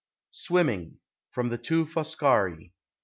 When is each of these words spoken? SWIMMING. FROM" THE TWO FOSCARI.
SWIMMING. 0.31 0.99
FROM" 1.29 1.49
THE 1.49 1.59
TWO 1.59 1.85
FOSCARI. 1.85 2.73